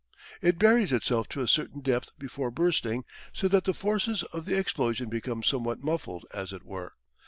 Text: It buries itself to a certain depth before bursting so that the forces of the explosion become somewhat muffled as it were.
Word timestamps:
It 0.41 0.57
buries 0.57 0.91
itself 0.91 1.29
to 1.29 1.41
a 1.41 1.47
certain 1.47 1.79
depth 1.81 2.09
before 2.17 2.49
bursting 2.49 3.03
so 3.33 3.47
that 3.49 3.65
the 3.65 3.73
forces 3.75 4.23
of 4.33 4.45
the 4.45 4.57
explosion 4.57 5.09
become 5.09 5.43
somewhat 5.43 5.83
muffled 5.83 6.25
as 6.33 6.51
it 6.53 6.63
were. 6.63 6.93